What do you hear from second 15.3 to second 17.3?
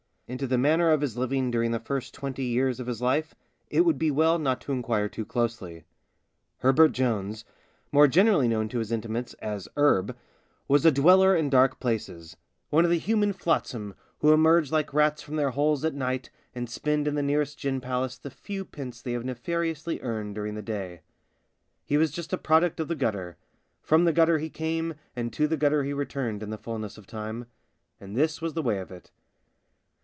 their holes at night and spend in the